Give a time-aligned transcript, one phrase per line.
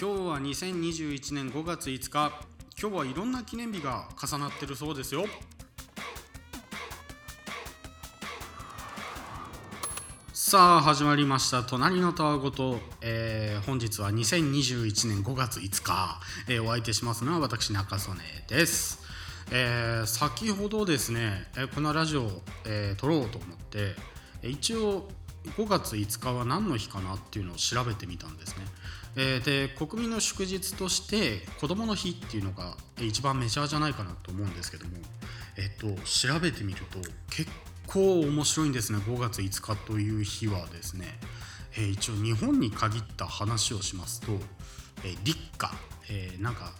[0.00, 2.32] 今日は2021年5月5日。
[2.80, 5.24] 今日はいろんな記念日が重なってるそうですよ。
[10.32, 19.00] さあ始まりました「隣のたわごと」えー、本日は2021年5月5日、えー、お相手しますのは私中曽根です、
[19.50, 23.96] えー、先ほどですね、えこのラジオを、え撮ろうと思って
[24.44, 25.10] 一応
[25.56, 28.64] 5月5日は何の日かなっていうのを調べてみたんですね。
[29.16, 34.92] えー、で国民の祝日として子どもの日っていうのが一番メジャーじゃないかなと思うんですけども、
[35.56, 36.98] えっと、調べてみると
[37.30, 37.50] 結
[37.86, 41.06] 構面白いんですね5月5日という日はですね、
[41.76, 44.32] えー、一応日本に限った話をしますと、
[45.04, 45.70] えー、立夏、
[46.10, 46.72] えー、なんか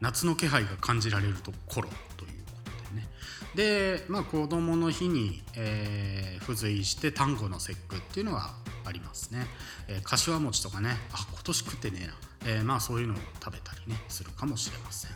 [0.00, 3.08] 夏の気配が感じられるところということでね。
[3.54, 8.50] で、まあ、子どもの日に、えー、付随して端午の節句っていうのが
[8.84, 9.46] ありますね、
[9.88, 15.10] えー、柏餅とかねあ今年食ってねえな、えー、まあそういうのを食べたりねするかもしれません。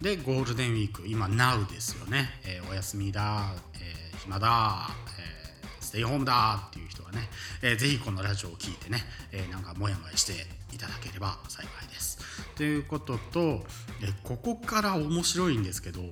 [0.00, 4.88] でゴールデンウィーク今 NOW ですよね、えー、お休みだ、え、暇だ、
[5.18, 7.28] え、ステイホームだっていう人はね、
[7.62, 9.02] えー、ぜひこのラジオを聴いてね、
[9.32, 10.32] え、なんかモヤモヤして
[10.74, 12.18] いただければ幸いです。
[12.56, 13.64] ということと、
[14.02, 16.02] え、ここから面白いんですけど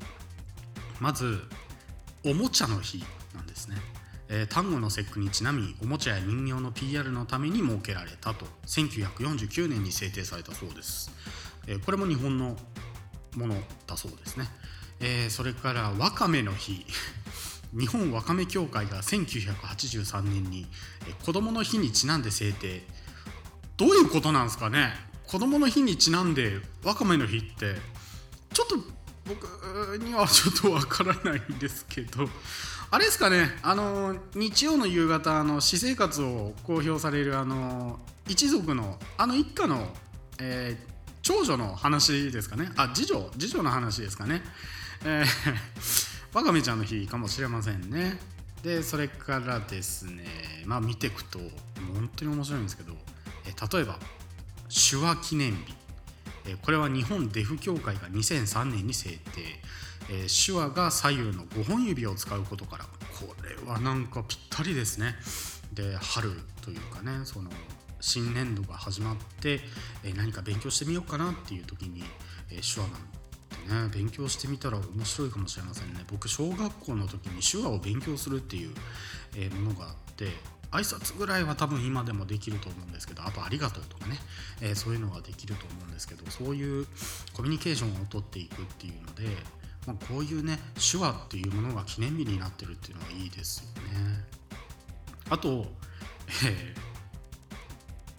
[1.01, 1.43] まず
[2.25, 3.77] おもちゃの日なんですね。
[4.35, 8.47] えー、端午の節句にちなみおもちゃや人形の PR のために設けられたと。
[8.67, 11.11] 1949年に制定されたそうです、
[11.67, 12.57] え、これも日本の
[13.37, 14.47] ものだそうですね、
[15.01, 16.87] え、それからわかめの日。
[17.79, 20.67] 日本わかめ協会が1983年に、
[21.07, 22.87] え、子どもの日にちなんで制定。
[23.77, 24.95] どういうことなんですかね。
[25.27, 27.77] 子どもの日にちなんでわかめの日って
[28.53, 28.77] ちょっと
[29.27, 29.45] 僕
[29.99, 32.29] にはちょっとわからないんですけど
[32.91, 39.89] あれですかねあの日曜の夕方あの私生活を公表されるあの一族のあの一家の、
[40.41, 42.71] えー、長女の話ですかね。
[42.77, 44.43] あ次女次女の話ですかね、
[45.05, 48.21] えー、 わかめちゃんの日かもしれませんね。
[48.63, 51.39] でそれからですねまあ見ていくと
[51.95, 52.93] 本当に面白いんですけど、
[53.47, 53.99] え、例えば
[54.69, 55.82] 手話記念日。
[56.63, 59.19] これは日本デフ協会が2003年に制定、
[60.29, 65.15] 手話が左右の5本指を使うことからこれはなんかぴったりですね。
[65.73, 66.31] で春
[66.63, 67.51] というかねその
[68.01, 69.61] 新年度が始まって、
[70.17, 72.03] 何か勉強してみようかなっていう時に、
[72.49, 72.89] 手話
[73.69, 76.05] なんてね勉強してみたら面白いかもしれませんね。
[76.11, 78.71] 僕小学校の時に手話を勉強するっていう、
[79.61, 80.31] ものがあって
[80.73, 84.19] 挨拶ぐらいは多分今でもできると思うんですけどあと「ありがとう」とかね、
[84.61, 86.87] えー、そういうのができると思うんですけどそういう
[87.35, 89.25] コミュニケーションをとっていくっていうので
[89.87, 94.25] まあ、こういうね手話っていうものが記念日になってるっていうのはいいですよね。
[95.29, 95.67] あと、
[96.47, 96.75] え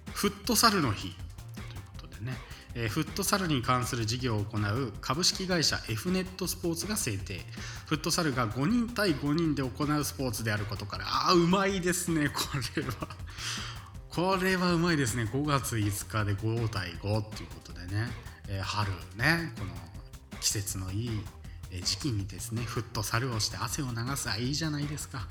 [0.07, 1.15] ー、フットサルの日という
[2.01, 2.33] ことでね、
[2.73, 7.39] フットサルに関する事業を行う株式会社 F ネットスポーツが制定。
[7.85, 11.05] フットサルが5人対5人で行うスポーツであることから。
[11.05, 12.41] ああうまいですねこ
[12.75, 13.07] れは。
[14.09, 15.23] これはうまいですね。
[15.23, 18.09] 5月5日で5対5っていうことでね、
[18.47, 19.71] えー、春ねこの
[20.41, 21.21] 季節のいい
[21.83, 24.29] 時期にですねフットサルをして汗を流す。
[24.29, 25.27] はいいじゃないですか、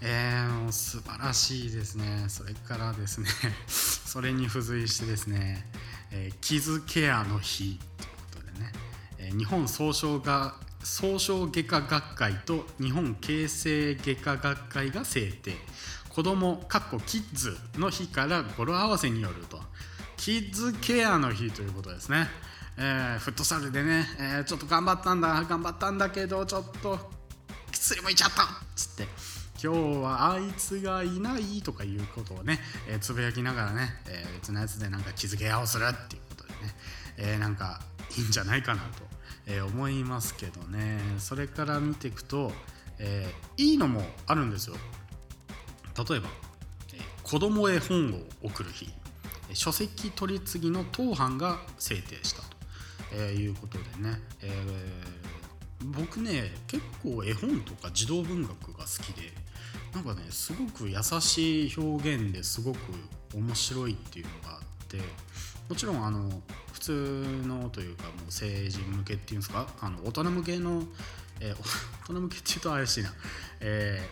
[0.00, 2.26] えー、もう素晴らしいですね。
[2.28, 3.28] それからですね
[3.66, 5.66] それに付随してですね、
[6.12, 8.72] えー、傷ケアの日ということでね、
[9.18, 15.52] えー、日本総称が総称外科学会と日本形成外科学会が制定。
[16.08, 19.60] 子供かっこキッズの日から語呂合わせによると。
[20.16, 22.28] キッズケアの日ということですね。
[22.76, 26.98] えー、フットサルでね、えー、ちょっと頑張ったんだ頑張ったんだけどちょっと
[27.70, 29.06] 薬もいちゃったっつって。
[29.62, 36.56] 今日はあいつがいないとかいうことをね、えー、つぶやきながらね、えー、別のやつでなんか気づけ合をするっていうことでね、
[37.18, 37.80] えー、なんか
[38.16, 38.88] いいんじゃないかなと、
[39.46, 40.98] え思いますけどね。
[41.18, 42.52] それから見ていくと、
[42.98, 44.74] えいいのもあるんですよ。
[45.96, 46.28] 例えば、
[46.94, 48.90] え子供へ本を送る日
[49.52, 52.42] 書籍取り次ぎの当班が制定した
[53.12, 59.32] えー、いうことでね、えー、僕ね結構絵本とか児童文学が好きで
[59.94, 62.78] なんかねすごく優しい表現ですごく
[63.34, 64.98] 面白いっていうのがあって
[65.68, 66.28] もちろんあの
[66.72, 69.66] 普通のというかもう成人向けっていうんですか？
[69.80, 70.82] あの大人向けの、
[71.40, 71.56] えー、
[72.08, 73.12] 大人向けっていうと怪しいな、
[73.60, 74.08] え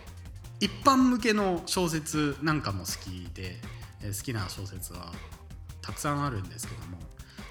[0.59, 3.59] ー、一般向けの小説なんかも好きで、
[4.01, 5.11] えー、好きな小説は
[5.81, 6.99] たくさんあるんですけども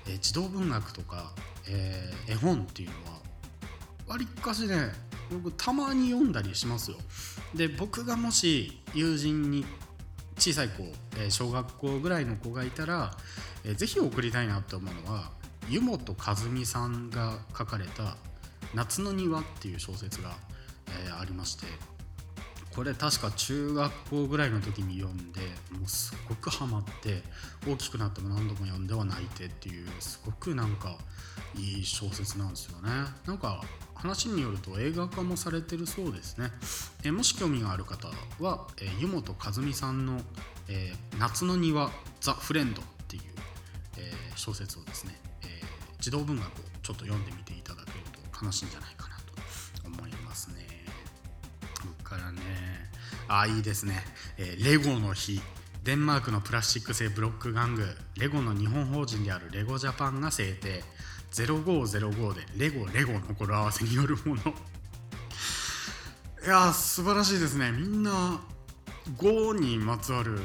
[0.08, 1.32] え、児童文学とか、
[1.66, 3.20] え、絵本っていうのは
[4.06, 4.90] わりかしね
[5.30, 6.96] 僕たまに読んだりしますよ。
[7.54, 9.64] で僕がもし友人に
[10.38, 10.84] 小さい子、
[11.18, 13.16] え、小学校ぐらいの子がいたら、
[13.64, 15.32] えー、ぜひ送りたいなと思うのは
[15.68, 18.16] 湯本和美さんが書かれた
[18.74, 20.36] 「夏の庭」っていう小説が、
[21.06, 21.66] え、ありまして
[22.78, 25.40] これ確か中学校ぐらいの時に読んで
[25.72, 27.24] もうすっごくハマって
[27.68, 30.96] 大きくなっても何度も読んでは泣いてっていうすごくなんか
[31.56, 32.90] いい小説なんですよね。
[33.26, 33.64] なんか
[33.96, 36.52] 話によると映画化もされてるそうですね。
[37.02, 38.06] えもし興味がある方
[38.38, 40.20] は、え湯本和美さんの、
[40.68, 41.90] えー、夏の庭
[42.20, 43.22] ザ・フレンド」っていう、
[43.96, 45.48] えー、小説をですね、えー、
[45.98, 46.48] 児童文学を
[46.84, 50.78] ちょっと読んでみていただけると楽しいんじゃないかなと思いますね。
[52.08, 52.40] からね
[53.28, 54.02] あいいですね、
[54.38, 55.40] えレゴの日。
[55.84, 57.86] デンマークのプラスチック製ブロック玩具。
[58.18, 60.82] レゴの日本法人であるレゴジャパンが制定。
[61.30, 64.42] 0505でレゴレゴの語呂合わせによるもの。
[66.44, 67.70] いや素晴らしいですね。
[67.72, 68.40] みんな
[69.18, 70.40] 5にまつわる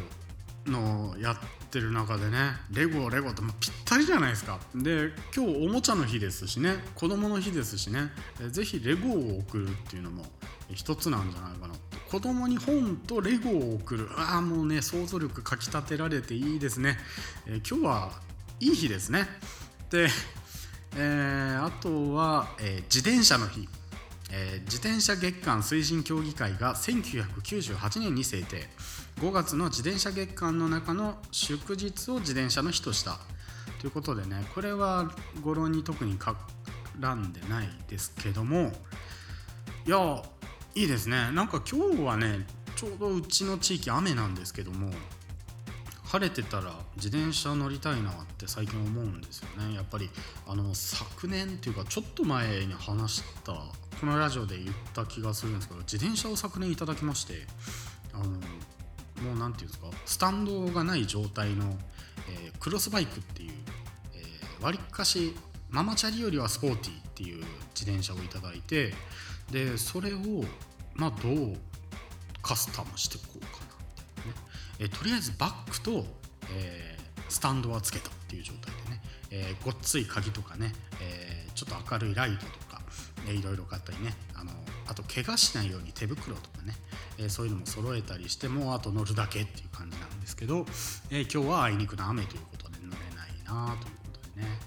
[0.66, 1.38] のをやっ
[1.70, 2.38] てる中でね。
[2.72, 4.60] レゴレゴってぴったりじゃないですか。
[4.76, 6.76] で今日おもちゃの日ですしね。
[6.96, 8.12] 子供の日ですしね。
[8.52, 10.26] 是非レゴを送るっていうのも
[10.74, 11.74] 一つなんじゃないかな。
[12.14, 14.08] 子供に本とレゴを送る。
[14.16, 17.00] ああもうね想像力かきたてられていいですね、
[17.48, 18.12] えー、今日は
[18.60, 19.26] いい日ですね。
[19.90, 20.10] で
[20.96, 23.68] えー、あとは、えー、自転車の日、
[24.32, 28.70] え、自転車月間推進協議会が1998年に制定。
[29.20, 33.18] 5月の自転車月間の中の祝日を自転車の日とした。
[33.82, 35.12] ということでねこれは
[35.42, 38.72] 語呂に特に絡んでないですけども。
[39.88, 40.22] いや
[40.76, 41.32] いいですね。
[41.32, 44.90] なんか今日はねちょうどうちの地域雨なんですけども
[46.06, 49.76] 晴れてたら自転車乗りたいなって最近思うんですよね。
[49.76, 50.10] やっぱり
[50.48, 57.46] あの昨年っていうかちょっと前に話したこのラジオで言った気がするんですけど自転車を昨年いただきまして
[58.14, 61.78] あのもう何て言うんですかスタンドがない状態の、
[62.30, 65.36] えー、クロスバイクっていうわり、ー、かし
[65.70, 67.44] ママチャリよりはスポーティーっていう
[67.76, 68.94] 自転車をいただいて
[69.52, 70.18] でそれを
[70.96, 71.56] まあどう
[72.42, 73.48] カスタムしていこうか
[74.26, 74.36] なね。
[74.80, 76.06] えとりあえずバックと、
[76.52, 79.02] えー、スタンドはつけたっていう状態でね、
[79.32, 82.82] えー、ごっつい鍵とかね、えー、ちょっと明るいライトとか、
[83.28, 84.14] えいろいろ買ったりね。
[84.36, 84.52] あの
[84.86, 86.76] あと怪我しないように手袋とかね、
[87.18, 90.66] えそういうのも揃えたりしてもあと乗るだけっていう感じなんですけど、
[91.10, 94.60] え今日はあいにくの雨ということで乗れないなということでね、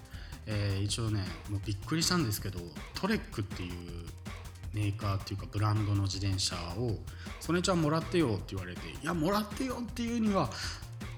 [0.47, 2.59] えー一応ねもうびっくりしたんですけど
[2.95, 3.71] トレックっていう
[4.73, 6.97] メーカーっていうかブランドの自転車を
[7.39, 10.49] 「曽根ちゃんもらってよ」って言われて「いやもらってよ」っていうには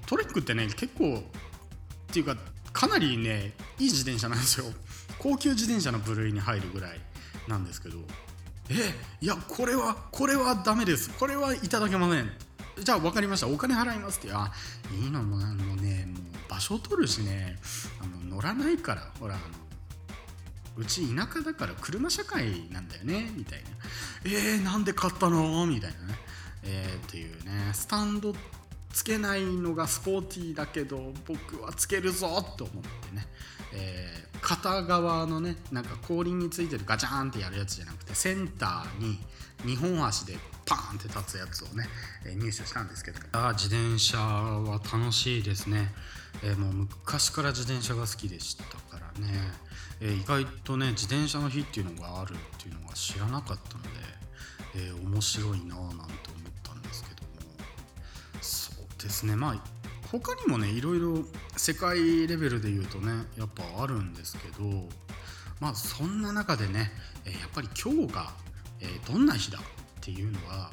[0.06, 2.36] トレックってね結構っていうか
[2.72, 4.66] かなりねいい自転車なんですよ。
[5.18, 7.00] 高級自転車の部類に入るぐらい
[7.46, 7.98] なんですけど
[8.70, 11.10] えいやこれはこれはダメです。
[11.10, 12.30] これはいただけません。
[12.82, 13.48] じゃあ分かりました。
[13.48, 14.50] お金払いますってあ
[14.92, 17.58] いいのももうねもう場所取るしね
[18.00, 19.36] あの乗らないからほら
[20.76, 23.68] うち田舎だから車社会なんだよねみたいな。
[24.24, 25.66] えー、なんで買ったの？
[25.66, 26.14] みたいなね。
[26.64, 27.70] えー、っていうね。
[27.74, 28.34] スタンド
[28.90, 33.26] つけないのがスポーティーだけど僕はつけるぞと思ってね、
[33.74, 39.18] えー、片側のねなんか後輪についてるガチャンってやるやつじゃなくてセンターに
[39.64, 40.38] 2本足で
[40.92, 41.88] ンって立つやつをね、
[42.24, 43.18] えー、入手したんですけど。
[43.32, 45.92] あ自転車は楽しいですね、
[46.42, 49.32] えー、もう昔から自転車が好きでしたからね。
[50.00, 53.88] えー、意外とね自転車の日っていうのがあるっていうのは知らなかったので、
[54.76, 57.28] えー、面白いなぁなんて思ったんですけども。
[58.40, 59.36] そうですね。
[59.36, 59.64] まあ
[60.10, 61.24] 他にもねいろいろ
[61.56, 64.88] 世界レベルで言うとねやっぱあるんですけど
[65.60, 66.90] まあそんな中でね、
[67.26, 68.32] やっぱり今日が、
[68.80, 69.58] えどんな日だ
[70.00, 70.70] っていうのは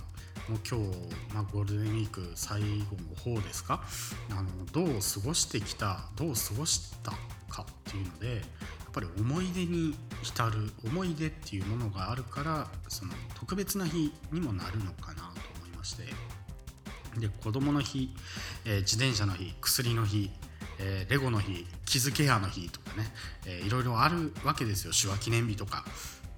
[0.48, 2.67] もう今日、まあ、ゴールデンウィーク最後
[3.29, 3.84] の方ですか？
[4.31, 7.12] あのどう過ごしてきたどう過ごした
[7.50, 8.41] かっていうのでやっ
[8.93, 15.22] ぱり思い出に浸る思い出っていうものがあるからその特別な日にもなるのかなと
[15.60, 16.05] 思いまして。
[17.19, 18.15] で子供の日、
[18.63, 20.29] えー、自転車の日薬の日、
[20.77, 23.12] えー、レゴの日キズケアの日とかね、
[23.48, 24.93] えー、いろいろあるわけですよ。
[24.93, 25.84] 手話記念日とか、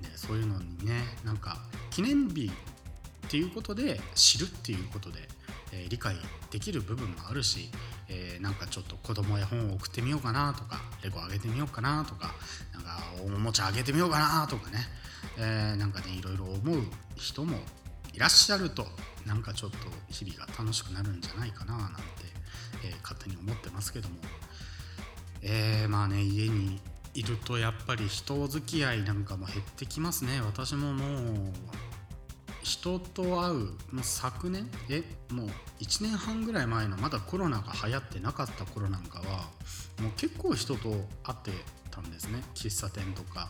[0.01, 1.57] ね、そういうのにねなんか
[1.89, 2.49] 記念日
[3.29, 5.19] っていうことで知るっていうことで、
[5.71, 6.15] え理解
[6.51, 7.69] できる部分もあるし
[8.09, 12.33] えー、なんかちょっと子供へ本を送ってみようかなとかレゴあげてみようかなとか
[12.73, 14.79] なんかおもちゃあげてみようかなとかね、
[15.37, 16.81] えー、なんかねいろいろ思う
[17.15, 17.57] 人も
[18.13, 18.85] いらっしゃると
[19.25, 19.77] なんかちょっと
[20.09, 22.01] 日々が楽しくなるんじゃないかななんて、
[22.83, 24.15] えー、勝手に思ってますけども、
[25.43, 26.81] えー、まあね家に
[27.13, 30.41] いるとやっぱり人付き合いなんかも減ってきますね。
[30.45, 31.53] 私ももう
[32.69, 34.69] 人と会うもう昨年？
[34.89, 35.47] えもう
[35.79, 39.49] 1年半ぐらい前のまだコロナが流行ってなかった頃なんかは
[39.99, 40.89] もう結構人と
[41.23, 41.51] 会って
[41.89, 42.43] たんですね。
[42.53, 43.49] 喫茶店とか、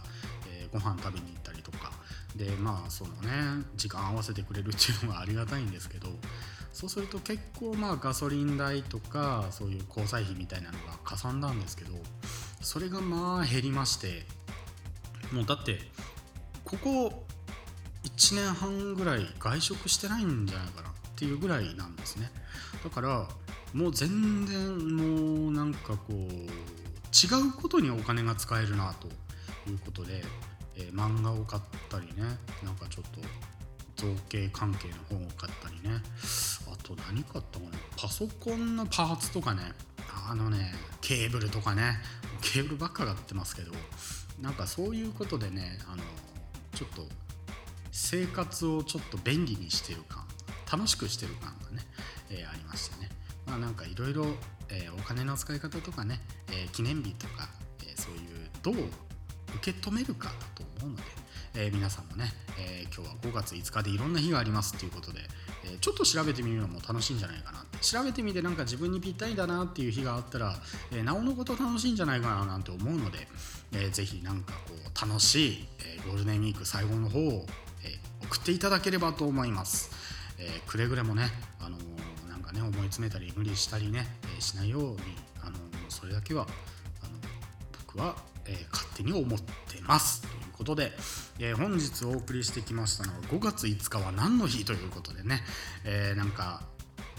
[0.50, 1.92] えー、ご飯食べに行ったりとか。
[2.36, 6.10] でまあそのね時間合わせてくれるっていうのがありがたいんですけど
[6.72, 11.94] そうすると結構まあガソリン代とかそういう交際費みたいなのがかさんだんですけど
[12.62, 14.28] それがまあ減りまして
[15.32, 15.80] もうだって
[16.64, 17.26] ここ
[18.20, 22.30] 1年半ぐらい外食してないんじゃないかなっていうぐらいなんですね。
[22.84, 23.26] だから
[23.74, 26.48] もう全然もうなんかこう違
[27.48, 29.08] うことにお金が使えるなと
[29.70, 30.22] いうことで、
[30.76, 32.24] えー、漫画を買ったりね
[32.62, 33.22] なんかちょっと
[33.96, 36.02] 造形関係の本を買ったりね。
[36.72, 37.72] あと何買ったかな？
[37.96, 39.62] パソコンのパーツとかね。
[40.30, 42.00] あのねケーブルとかね。
[42.42, 43.72] ケーブルばっか買ってますけど
[44.42, 46.04] なんかそういうことでねあの
[46.74, 47.08] ちょっと
[47.92, 50.26] 生活をちょっと便利にしてる感
[50.72, 51.84] 楽しくしてる感がね、
[52.30, 53.10] えー、ありましてね。
[53.48, 54.26] まあなんかいろいろ
[55.00, 56.20] お金の使い方とかね、
[56.52, 57.50] えー、記念日とか、
[57.82, 58.76] えー、そういうどう
[59.56, 61.04] 受け止めるかだと思うので、
[61.56, 65.22] えー、皆さんもね、え今日は5月5日でいろんな日がありますっていうことで、
[65.66, 70.56] えちょっと調べてみるのも楽しいんじゃないかな調べてみてなんか自分にぴったりだなっていう日があったら、
[70.92, 73.28] えなおのこと楽しいんじゃないかななんて思うので、
[73.72, 77.46] えー、ぜひなんかこう楽しい、えゴールデンウィーク最後の方を、
[77.84, 79.92] え送っていただければと思います。
[80.38, 81.78] えくれぐれもね、あの
[82.30, 84.08] なんかね思い詰めたり無理したりね、
[84.38, 84.98] えしないように、
[85.42, 85.56] あの
[85.90, 87.12] それだけはあの
[87.88, 90.92] 僕は、え勝手に思ってますということで、
[91.40, 94.66] え本日お送りしてきましたのは5月5日は何の日？
[94.66, 95.42] ということでね、
[95.86, 96.64] えー、なんか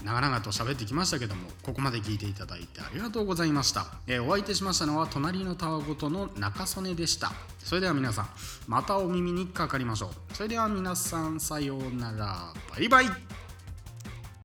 [0.03, 7.31] 長々と喋ってきましたけどもここまで聞いていただいてありがとうございました、えー、お相手しましたのは隣のたわごとの中曽根でした。
[7.59, 8.29] それでは皆さん
[8.67, 10.35] またお耳にかかりましょう。
[10.35, 12.53] それでは皆さんさようなら。
[12.75, 13.05] バイバイ。